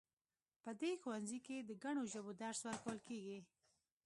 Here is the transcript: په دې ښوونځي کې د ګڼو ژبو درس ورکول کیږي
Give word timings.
په 0.63 0.71
دې 0.81 0.91
ښوونځي 1.01 1.39
کې 1.45 1.57
د 1.61 1.71
ګڼو 1.83 2.03
ژبو 2.13 2.31
درس 2.41 2.59
ورکول 2.67 2.97
کیږي 3.07 3.39